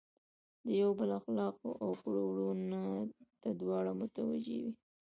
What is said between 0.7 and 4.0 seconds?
یو بل اخلاقو او کړو وړو ته دواړه